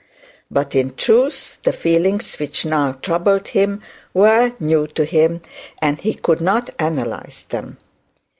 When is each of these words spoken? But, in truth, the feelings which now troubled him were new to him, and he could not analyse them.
But, 0.49 0.73
in 0.73 0.95
truth, 0.95 1.59
the 1.61 1.71
feelings 1.71 2.37
which 2.37 2.65
now 2.65 2.93
troubled 3.03 3.49
him 3.49 3.83
were 4.15 4.51
new 4.59 4.87
to 4.87 5.05
him, 5.05 5.41
and 5.79 5.99
he 5.99 6.15
could 6.15 6.41
not 6.41 6.71
analyse 6.79 7.43
them. 7.43 7.77